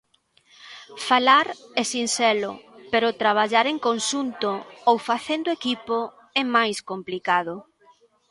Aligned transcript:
Falar 1.07 1.47
é 1.81 1.83
sinxelo, 1.93 2.51
pero 2.91 3.17
traballar 3.21 3.65
en 3.73 3.77
conxunto 3.87 4.51
ou 4.89 4.97
facendo 5.09 5.49
equipo 5.57 5.97
é 6.41 6.43
máis 6.55 6.77
complicado. 6.89 7.55